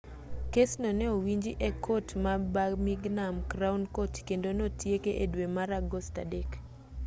kesno 0.53 0.89
ne 0.99 1.05
owinji 1.15 1.51
e 1.67 1.69
kot 1.85 2.07
ma 2.23 2.33
birmingham 2.53 3.35
crown 3.51 3.81
court 3.95 4.15
kendo 4.27 4.47
notieke 4.57 5.11
e 5.23 5.25
dwe 5.33 5.45
mar 5.55 5.69
agost 5.81 6.15
3 6.15 6.45